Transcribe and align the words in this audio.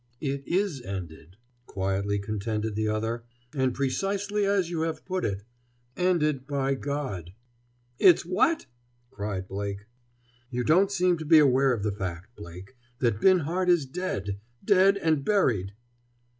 "It 0.19 0.41
is 0.47 0.81
ended," 0.81 1.37
quietly 1.67 2.17
contended 2.17 2.73
the 2.73 2.87
other. 2.87 3.23
"And 3.53 3.71
precisely 3.71 4.47
as 4.47 4.67
you 4.67 4.81
have 4.81 5.05
put 5.05 5.23
it—Ended 5.23 6.47
by 6.47 6.73
God!" 6.73 7.33
"It's 7.99 8.25
what?" 8.25 8.65
cried 9.11 9.47
Blake. 9.47 9.85
"You 10.49 10.63
don't 10.63 10.91
seem 10.91 11.19
to 11.19 11.25
be 11.25 11.37
aware 11.37 11.71
of 11.71 11.83
the 11.83 11.91
fact, 11.91 12.35
Blake, 12.35 12.75
that 12.97 13.21
Binhart 13.21 13.69
is 13.69 13.85
dead—dead 13.85 14.97
and 14.97 15.23
buried!" 15.23 15.73